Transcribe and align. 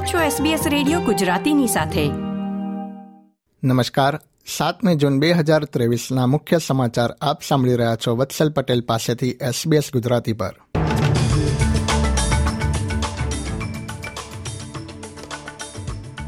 આપ 0.00 0.06
છો 0.06 0.44
SBS 0.44 0.68
radio 0.68 1.00
ગુજરાતીની 1.00 1.66
સાથે. 1.66 2.08
નમસ્કાર. 3.64 4.20
સાતમી 4.56 4.96
જૂન 4.96 5.18
બે 5.18 5.32
હજાર 5.32 5.64
ત્રેવીસના 5.64 6.26
મુખ્ય 6.26 6.58
સમાચાર 6.58 7.10
આપ 7.20 7.42
સાંભળી 7.42 7.76
રહ્યા 7.76 7.96
છો 8.06 8.16
વત્સલ 8.16 8.50
પટેલ 8.50 8.80
પાસેથી 8.80 9.30
SBS 9.30 9.92
ગુજરાતી 9.92 10.32
પર. 10.32 10.54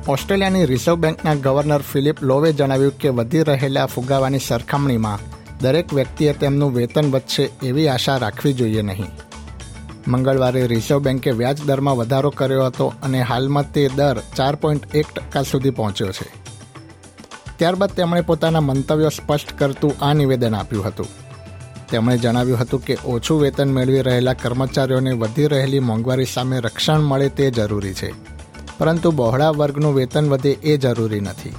ઓસ્ટ્રેલિયાની 0.09 0.64
રિઝર્વ 0.64 0.95
બેંકના 0.95 1.34
ગવર્નર 1.34 1.80
ફિલિપ 1.80 2.23
લોવે 2.23 2.52
જણાવ્યું 2.52 2.98
કે 2.98 3.09
વધી 3.09 3.43
રહેલા 3.43 3.86
ફુગાવાની 3.86 4.39
સરખામણીમાં 4.39 5.18
દરેક 5.59 5.95
વ્યક્તિએ 5.95 6.32
તેમનું 6.32 6.75
વેતન 6.75 7.11
વધશે 7.11 7.50
એવી 7.62 7.89
આશા 7.89 8.16
રાખવી 8.16 8.52
જોઈએ 8.52 8.82
નહીં. 8.82 9.32
મંગળવારે 10.09 10.66
રિઝર્વ 10.66 10.98
બેન્કે 10.98 11.30
વ્યાજ 11.30 11.62
દરમાં 11.65 11.97
વધારો 11.97 12.30
કર્યો 12.30 12.66
હતો 12.66 12.92
અને 13.02 13.23
હાલમાં 13.23 13.73
તે 13.73 13.91
દર 13.97 14.23
ચાર 14.37 14.55
પોઈન્ટ 14.55 14.97
એક 14.97 15.06
ટકા 15.16 15.42
સુધી 15.42 15.70
પહોંચ્યો 15.70 16.12
છે. 16.12 16.42
ત્યારબાદ 17.56 17.91
તેમણે 17.91 18.20
પોતાના 18.20 18.61
મંતવ્યો 18.61 19.09
સ્પષ્ટ 19.09 19.59
કરતું 19.59 20.05
આ 20.05 20.12
નિવેદન 20.12 20.55
આપ્યું 20.55 20.84
હતું. 20.84 21.06
તેમણે 21.91 22.19
જણાવ્યું 22.19 22.59
હતું 22.59 22.84
કે 22.84 22.98
ઓછું 23.05 23.41
વેતન 23.41 23.73
મેળવી 23.73 24.01
રહેલા 24.01 24.33
કર્મચારીઓને 24.33 25.12
વધી 25.12 25.47
રહેલી 25.47 25.78
મોંઘવારી 25.78 26.25
સામે 26.25 26.59
રક્ષણ 26.59 27.00
મળે 27.00 27.28
તે 27.28 27.50
જરૂરી 27.50 27.95
છે. 27.95 28.12
પરંતુ 28.78 29.11
બહોળા 29.11 29.50
વર્ગનું 29.50 29.95
વેતન 29.95 30.28
વધે 30.30 30.50
એ 30.50 30.77
જરૂરી 30.77 31.20
નથી. 31.20 31.53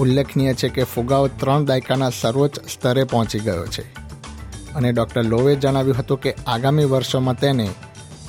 ઉલ્લેખનીય 0.00 0.54
છે 0.54 0.68
કે 0.68 0.84
ફુગાવો 0.84 1.28
ત્રણ 1.28 1.64
દાયકાના 1.64 2.10
સર્વોચ્ચ 2.10 2.60
સ્તરે 2.60 3.04
પહોંચી 3.04 3.38
ગયો 3.38 3.66
છે. 3.66 3.97
અને 4.74 4.92
ડૉક્ટર 4.92 5.24
લોવે 5.24 5.56
જણાવ્યું 5.56 5.96
હતું 5.96 6.20
કે 6.20 6.34
આગામી 6.46 6.84
વર્ષોમાં 6.84 7.38
તેને 7.38 7.68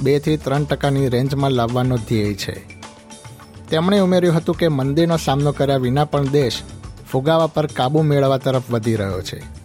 બેથી 0.02 0.38
ત્રણ 0.38 0.64
ટકાની 0.64 1.10
રેન્જમાં 1.10 1.52
લાવવાનો 1.52 1.98
ધ્યેય 1.98 2.34
છે. 2.34 2.80
તેમણે 3.70 4.00
ઉમેર્યું 4.00 4.36
હતું 4.36 4.56
કે 4.56 4.68
મંદીનો 4.68 5.18
સામનો 5.18 5.52
કર્યા 5.52 5.78
વિના 5.78 6.06
પણ 6.06 6.28
દેશ 6.28 6.62
ફુગાવા 7.12 7.48
પર 7.48 7.66
કાબૂ 7.66 8.02
મેળવવા 8.02 8.38
તરફ 8.38 8.64
વધી 8.70 8.96
રહ્યો 8.96 9.22
છે. 9.22 9.60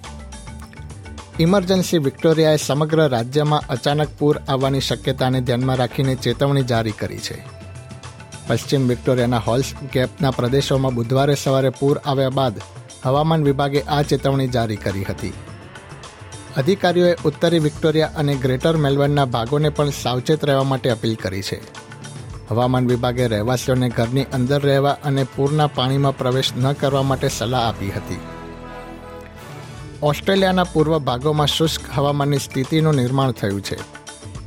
ઇમરજન્સી 1.40 1.98
વિક્ટોરિયાએ 1.98 2.56
સમગ્ર 2.56 3.08
રાજ્યમાં 3.08 3.62
અચાનક 3.68 4.08
પૂર 4.18 4.40
આવવાની 4.48 4.80
શક્યતાને 4.80 5.40
ધ્યાનમાં 5.40 5.76
રાખીને 5.76 6.14
ચેતવણી 6.14 6.62
જારી 6.62 6.90
કરી 6.90 7.18
છે. 7.18 7.44
પશ્ચિમ 8.46 8.88
વિક્ટોરિયાના 8.88 9.38
હોલ્સ 9.38 9.74
ગેપના 9.92 10.30
પ્રદેશોમાં 10.30 10.94
બુધવારે 10.94 11.34
સવારે 11.34 11.68
પૂર 11.68 11.98
આવ્યા 11.98 12.28
બાદ 12.28 12.52
હવામાન 13.04 13.44
વિભાગે 13.44 13.82
આ 13.82 14.02
ચેતવણી 14.02 14.48
જારી 14.48 14.76
કરી 14.76 15.04
હતી. 15.04 15.32
અધિકારીઓએ 16.56 17.16
ઉત્તરી 17.24 17.58
વિક્ટોરિયા 17.58 18.10
અને 18.16 18.34
ગ્રેટર 18.34 18.76
મેલબર્નના 18.76 19.24
ભાગોને 19.24 19.68
પણ 19.68 19.90
સાવચેત 19.90 20.44
રહેવા 20.44 20.62
માટે 20.62 20.90
અપીલ 20.90 21.14
કરી 21.14 21.42
છે. 21.42 21.60
હવામાન 22.50 22.86
વિભાગે 22.86 23.28
રહેવાસીઓને 23.28 23.88
ઘરની 23.88 24.22
અંદર 24.22 24.60
રહેવા 24.60 24.96
અને 25.04 25.26
પૂરના 25.36 25.66
પાણીમાં 25.66 26.18
પ્રવેશ 26.18 26.52
ન 26.56 26.72
કરવા 26.72 27.02
માટે 27.02 27.28
સલાહ 27.28 27.68
આપી 27.68 27.90
હતી. 27.90 28.20
ઓસ્ટ્રેલિયાના 30.02 30.64
પૂર્વ 30.64 30.98
ભાગોમાં 30.98 31.46
શુષ્ક 31.46 31.82
હવામાનની 31.94 32.38
સ્થિતિનું 32.38 32.94
નિર્માણ 32.94 33.32
થયું 33.32 33.60
છે. 33.60 33.76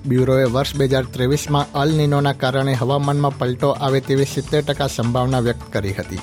બ્યુરોએ 0.05 0.43
વર્ષ 0.43 0.75
બે 0.75 0.85
હજાર 0.85 1.03
ત્રેવીસમાં 1.03 1.71
અલ 1.71 1.89
નિનોના 1.89 2.33
કારણે 2.33 2.73
હવામાનમાં 2.73 3.37
પલટો 3.37 3.69
આવે 3.69 3.99
તેવી 3.99 4.25
સિત્તેર 4.25 4.63
ટકા 4.63 4.87
સંભાવના 4.87 5.39
વ્યક્ત 5.39 5.73
કરી 5.73 5.93
હતી. 5.93 6.19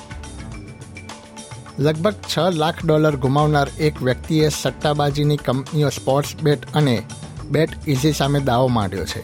લગભગ 1.79 2.13
છ 2.13 2.37
લાખ 2.53 2.85
ડોલર 2.85 3.15
ગુમાવનાર 3.15 3.67
એક 3.79 4.01
વ્યક્તિએ 4.01 4.49
સટ્ટાબાજીની 4.49 5.37
કંપનીઓ 5.37 5.89
સ્પોર્ટ્સ 5.89 6.35
બેટ 6.35 6.75
અને 6.75 7.03
બેટ 7.49 7.69
ઇઝી 7.87 8.11
સામે 8.11 8.39
દાવો 8.39 8.67
માંડ્યો 8.67 9.05
છે. 9.05 9.23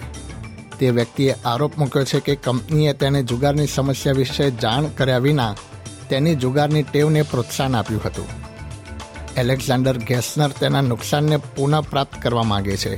તે 0.79 0.89
વ્યક્તિએ 0.89 1.35
આરોપ 1.45 1.77
મૂક્યો 1.77 2.05
છે 2.05 2.19
કે 2.19 2.35
કંપનીએ 2.35 2.93
તેને 2.93 3.23
જુગારની 3.23 3.67
સમસ્યા 3.67 4.13
વિશે 4.13 4.51
જાણ 4.51 4.85
કર્યા 4.85 5.17
વિના 5.17 5.55
તેની 6.09 6.35
જુગારની 6.35 6.83
ટેવને 6.83 7.21
પ્રોત્સાહન 7.21 7.75
આપ્યું 7.75 8.01
હતું. 8.05 8.27
એલેક્ઝાન્ડર 9.37 9.97
ગેસનર 9.97 10.49
તેના 10.49 10.81
નુકસાનને 10.81 11.37
પુનઃપ્રાપ્ત 11.37 12.21
કરવા 12.21 12.43
માગે 12.43 12.77
છે 12.77 12.95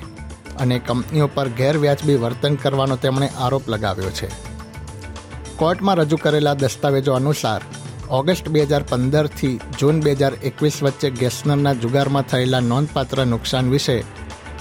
અને 0.55 0.79
કંપનીઓ 0.79 1.27
પર 1.27 1.49
ગેરવ્યાજબી 1.49 2.15
વર્તન 2.15 2.55
કરવાનો 2.55 2.95
તેમણે 2.95 3.27
આરોપ 3.27 3.69
લગાવ્યો 3.69 4.09
છે. 4.09 4.27
કોર્ટમાં 5.57 5.95
રજૂ 5.95 6.17
કરેલા 6.17 6.53
દસ્તાવેજો 6.53 7.13
અનુસાર 7.13 7.61
ઓગસ્ટ 8.09 8.49
બે 8.49 8.65
હજાર 8.65 8.83
પંદરથી 8.83 9.59
જૂન 9.79 9.99
બે 10.03 10.15
હજાર 10.15 10.33
એકવીસ 10.43 10.83
વચ્ચે 10.83 11.09
ગેસનરના 11.11 11.73
જુગારમાં 11.73 12.23
થયેલા 12.23 12.59
નોંધપાત્ર 12.59 13.25
નુકસાન 13.25 13.71
વિશે 13.71 14.05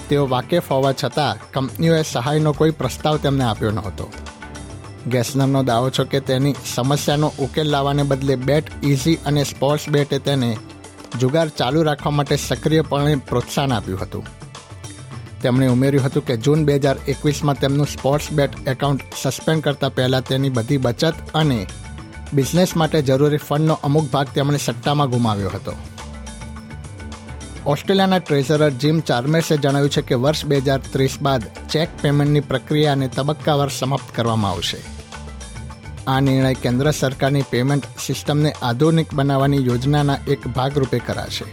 તેઓ 0.08 0.30
વાકેફ 0.30 0.70
હોવા 0.70 0.92
છતાં 0.92 1.40
કંપનીઓએ 1.52 2.04
સહાયનો 2.04 2.52
કોઈ 2.52 2.70
પ્રસ્તાવ 2.70 3.16
તેમને 3.16 3.44
આપ્યો 3.44 3.70
નહોતો. 3.70 4.10
ગેસનરનો 5.08 5.62
દાવો 5.62 5.90
છે 5.90 6.04
કે 6.04 6.20
તેની 6.20 6.54
સમસ્યાનો 6.74 7.32
ઉકેલ 7.38 7.70
લાવવાને 7.70 8.02
બદલે 8.02 8.36
બેટ 8.36 8.70
ઇઝી 8.82 9.18
અને 9.26 9.44
સ્પોર્ટ્સ 9.44 9.88
બેટે 9.88 10.18
તેને 10.18 10.58
જુગાર 11.20 11.48
ચાલુ 11.48 11.82
રાખવા 11.82 12.10
માટે 12.10 12.36
સક્રિયપણે 12.36 13.16
પ્રોત્સાહન 13.16 13.72
આપ્યું 13.72 14.00
હતું. 14.00 14.24
તેમણે 15.42 15.66
ઉમેર્યું 15.68 16.04
હતું 16.04 16.24
કે 16.24 16.36
જૂન 16.36 16.64
બે 16.64 16.78
હજાર 16.78 16.96
એકવીસમાં 17.08 17.56
તેમનું 17.56 17.86
સ્પોર્ટ્સ 17.86 18.30
બેટ 18.30 18.68
એકાઉન્ટ 18.68 19.02
સસ્પેન્ડ 19.22 19.64
કરતા 19.64 19.88
પહેલાં 19.88 20.22
તેની 20.22 20.50
બધી 20.50 20.76
બચત 20.76 21.14
અને 21.34 21.66
બિઝનેસ 22.32 22.76
માટે 22.76 23.02
જરૂરી 23.02 23.36
ફંડનો 23.36 23.78
અમુક 23.82 24.10
ભાગ 24.10 24.26
તેમણે 24.26 24.58
સટ્ટામાં 24.58 25.10
ગુમાવ્યો 25.10 25.50
હતો. 25.54 25.72
ઓસ્ટ્રેલિયાના 27.66 28.18
ટ્રેઝરર 28.18 28.70
જીમ 28.70 29.00
ચાર્મેર્સે 29.00 29.56
જણાવ્યું 29.56 29.90
છે 29.90 30.02
કે 30.02 30.14
વર્ષ 30.14 30.44
બે 30.44 30.56
હજાર 30.56 30.80
ત્રીસ 30.92 31.18
બાદ 31.22 31.42
ચેક 31.70 31.88
પેમેન્ટની 32.02 32.40
પ્રક્રિયાને 32.40 33.08
તબક્કાવાર 33.08 33.68
સમાપ્ત 33.68 34.16
કરવામાં 34.16 34.50
આવશે. 34.50 34.76
આ 36.06 36.20
નિર્ણય 36.20 36.54
કેન્દ્ર 36.54 36.90
સરકારની 36.90 37.42
પેમેન્ટ 37.50 37.84
સિસ્ટમને 38.06 38.52
આધુનિક 38.62 39.14
બનાવવાની 39.14 39.66
યોજનાના 39.66 40.18
એક 40.28 40.46
ભાગરૂપે 40.46 40.98
કરાશે. 40.98 41.44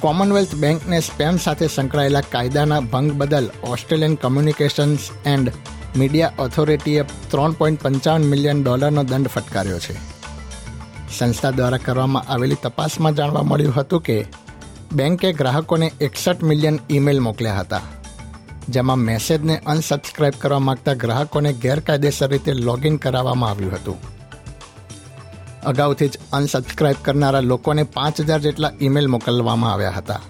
કોમનવેલ્થ 0.00 0.54
બેંકને 0.54 1.00
સ્પેમ 1.00 1.36
સાથે 1.36 1.68
સંકળાયેલા 1.68 2.20
કાયદાના 2.20 2.80
ભંગ 2.80 3.12
બદલ 3.12 3.50
ઓસ્ટ્રેલિયન 3.62 4.14
કમ્યુનિકેશન્સ 4.14 4.98
એન્ડ 5.24 5.52
મીડિયા 5.98 6.36
ઓથોરિટીએ 6.38 7.02
ત્રણ 7.30 7.52
પોઈન્ટ 7.58 7.82
પંચાવન 7.82 8.24
મિલિયન 8.30 8.62
ડોલરનો 8.62 9.02
દંડ 9.10 9.32
ફટકાર્યો 9.34 9.78
છે. 9.78 9.94
સંસ્થા 11.16 11.52
દ્વારા 11.58 11.84
કરવામાં 11.86 12.24
આવેલી 12.28 12.62
તપાસમાં 12.62 13.16
જાણવા 13.18 13.42
મળ્યું 13.42 13.76
હતું 13.76 14.02
કે 14.02 14.16
બેંકે 14.96 15.32
ગ્રાહકોને 15.32 15.88
એકસઠ 16.00 16.42
મિલિયન 16.42 16.80
ઈમેલ 16.90 17.20
મોકલ્યા 17.20 17.60
હતા, 17.60 17.84
જેમાં 18.68 19.06
મેસેજને 19.08 19.60
અનસબસ્ક્રાઇબ 19.66 20.36
કરવા 20.42 20.66
માંગતા 20.68 21.00
ગ્રાહકોને 21.04 21.52
ગેરકાયદેસર 21.64 22.30
રીતે 22.30 22.52
લોગિન 22.60 22.98
કરાવવામાં 22.98 23.50
આવ્યું 23.50 23.76
હતું. 23.76 23.98
અગાઉથી 25.64 26.08
જ 26.08 26.22
અનસબસ્ક્રાઇબ 26.32 26.96
કરનારા 27.02 27.48
લોકોને 27.50 27.84
પાંચ 27.96 28.16
હજાર 28.20 28.40
જેટલા 28.40 28.76
ઈમેલ 28.80 29.08
મોકલવામાં 29.08 29.72
આવ્યા 29.72 29.98
હતા. 29.98 30.22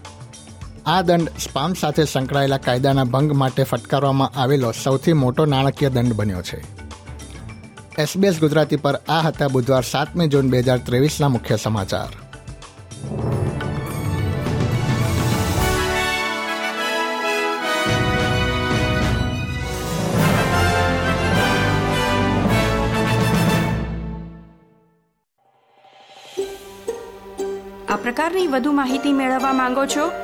આ 0.87 1.03
દંડ 1.03 1.29
સ્પામ 1.29 1.75
સાથે 1.75 2.05
સંકળાયેલા 2.05 2.57
કાયદાના 2.57 3.05
ભંગ 3.05 3.33
માટે 3.33 3.63
ફટકારવામાં 3.63 4.33
આવેલો 4.37 4.73
સૌથી 4.73 5.13
મોટો 5.13 5.45
નાણાકીય 5.45 5.89
દંડ 5.89 6.13
બન્યો 6.13 6.43
છે. 6.43 6.59
એસબીએસ 8.03 8.41
ગુજરાતી 8.41 8.77
પર 8.77 9.01
આ 9.09 9.21
હતા 9.21 9.49
બુધવાર 9.49 9.83
સાતમી 9.83 10.27
જૂન 10.27 10.51
બે 10.51 10.59
હજાર 10.59 10.79
ત્રેવીસના 10.79 11.29
મુખ્ય 11.29 11.57
સમાચાર. 11.57 12.09
આ 27.89 27.97
પ્રકારની 27.97 28.47
વધુ 28.47 28.73
માહિતી 28.73 29.13
મેળવવા 29.13 29.53
માંગો 29.53 29.87
છો? 29.87 30.24